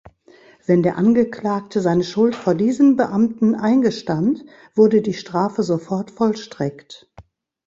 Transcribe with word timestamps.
Wenn 0.65 0.81
der 0.81 0.97
Angeklagte 0.97 1.79
seine 1.79 2.03
Schuld 2.03 2.35
vor 2.35 2.55
diesen 2.55 2.95
Beamten 2.95 3.53
eingestand, 3.53 4.43
wurde 4.73 5.03
die 5.03 5.13
Strafe 5.13 5.61
sofort 5.61 6.09
vollstreckt. 6.09 7.13